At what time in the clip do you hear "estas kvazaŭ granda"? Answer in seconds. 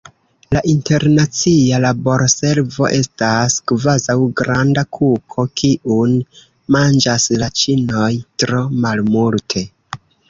2.99-4.85